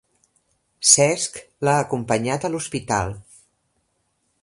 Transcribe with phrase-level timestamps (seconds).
[0.91, 3.17] Cesc l'ha acompanyat a l'hospital.